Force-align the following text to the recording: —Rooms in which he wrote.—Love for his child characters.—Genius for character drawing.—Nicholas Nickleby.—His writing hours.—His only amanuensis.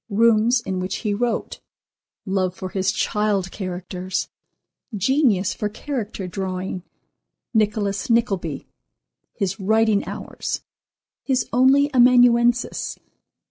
—Rooms 0.09 0.61
in 0.61 0.79
which 0.79 0.95
he 1.05 1.13
wrote.—Love 1.13 2.55
for 2.55 2.69
his 2.69 2.91
child 2.91 3.51
characters.—Genius 3.51 5.53
for 5.53 5.69
character 5.69 6.25
drawing.—Nicholas 6.27 8.09
Nickleby.—His 8.09 9.59
writing 9.59 10.03
hours.—His 10.07 11.47
only 11.53 11.93
amanuensis. 11.93 12.97